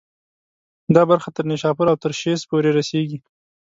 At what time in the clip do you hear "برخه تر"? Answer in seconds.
1.09-1.43